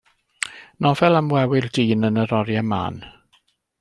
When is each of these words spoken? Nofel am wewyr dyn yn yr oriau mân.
Nofel 0.85 1.19
am 1.19 1.29
wewyr 1.35 1.67
dyn 1.75 2.09
yn 2.09 2.17
yr 2.25 2.35
oriau 2.39 2.67
mân. 2.71 2.99